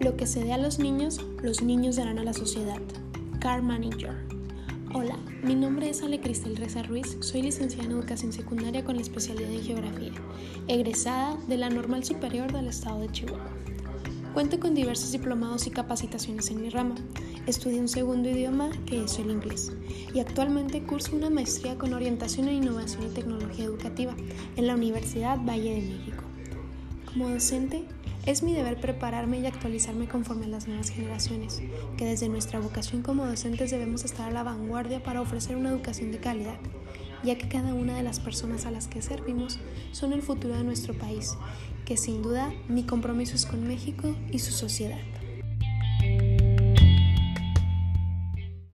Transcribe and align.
Lo 0.00 0.16
que 0.16 0.26
se 0.26 0.42
dé 0.42 0.54
a 0.54 0.58
los 0.58 0.78
niños, 0.78 1.20
los 1.42 1.60
niños 1.60 1.96
darán 1.96 2.18
a 2.18 2.24
la 2.24 2.32
sociedad. 2.32 2.80
Car 3.38 3.60
Manager. 3.60 4.16
Hola, 4.94 5.18
mi 5.42 5.54
nombre 5.54 5.90
es 5.90 6.02
Ale 6.02 6.22
Cristel 6.22 6.56
Reza 6.56 6.82
Ruiz, 6.82 7.18
soy 7.20 7.42
licenciada 7.42 7.84
en 7.84 7.92
Educación 7.92 8.32
Secundaria 8.32 8.82
con 8.82 8.96
la 8.96 9.02
especialidad 9.02 9.50
en 9.50 9.62
Geografía, 9.62 10.12
egresada 10.68 11.36
de 11.48 11.58
la 11.58 11.68
Normal 11.68 12.02
Superior 12.02 12.50
del 12.50 12.68
Estado 12.68 13.00
de 13.00 13.12
Chihuahua. 13.12 13.50
Cuento 14.32 14.58
con 14.58 14.74
diversos 14.74 15.12
diplomados 15.12 15.66
y 15.66 15.70
capacitaciones 15.70 16.50
en 16.50 16.62
mi 16.62 16.70
rama. 16.70 16.94
Estudié 17.46 17.78
un 17.78 17.88
segundo 17.88 18.30
idioma 18.30 18.70
que 18.86 19.04
es 19.04 19.18
el 19.18 19.30
inglés 19.30 19.70
y 20.14 20.20
actualmente 20.20 20.82
curso 20.82 21.14
una 21.14 21.28
maestría 21.28 21.76
con 21.76 21.92
orientación 21.92 22.48
en 22.48 22.62
innovación 22.62 23.02
y 23.02 23.14
tecnología 23.14 23.66
educativa 23.66 24.16
en 24.56 24.66
la 24.66 24.76
Universidad 24.76 25.38
Valle 25.46 25.74
de 25.74 25.82
México. 25.82 26.24
Como 27.12 27.28
docente, 27.28 27.84
es 28.26 28.42
mi 28.42 28.54
deber 28.54 28.80
prepararme 28.80 29.40
y 29.40 29.46
actualizarme 29.46 30.06
conforme 30.06 30.44
a 30.44 30.48
las 30.48 30.68
nuevas 30.68 30.90
generaciones, 30.90 31.62
que 31.96 32.04
desde 32.04 32.28
nuestra 32.28 32.60
vocación 32.60 33.02
como 33.02 33.26
docentes 33.26 33.70
debemos 33.70 34.04
estar 34.04 34.28
a 34.28 34.32
la 34.32 34.42
vanguardia 34.42 35.02
para 35.02 35.20
ofrecer 35.20 35.56
una 35.56 35.70
educación 35.70 36.12
de 36.12 36.18
calidad, 36.18 36.58
ya 37.22 37.36
que 37.36 37.48
cada 37.48 37.74
una 37.74 37.96
de 37.96 38.02
las 38.02 38.20
personas 38.20 38.66
a 38.66 38.70
las 38.70 38.88
que 38.88 39.02
servimos 39.02 39.58
son 39.92 40.12
el 40.12 40.22
futuro 40.22 40.56
de 40.56 40.64
nuestro 40.64 40.94
país, 40.94 41.36
que 41.84 41.96
sin 41.96 42.22
duda 42.22 42.52
mi 42.68 42.84
compromiso 42.84 43.36
es 43.36 43.46
con 43.46 43.66
México 43.66 44.14
y 44.30 44.38
su 44.38 44.52
sociedad. 44.52 45.00